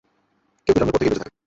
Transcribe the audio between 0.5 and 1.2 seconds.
কেউ কেউ জন্মের পর থেকেই বেঁচে